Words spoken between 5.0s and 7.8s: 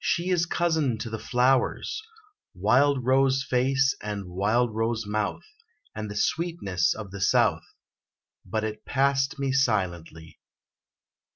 mouth, And the sweetness of the south."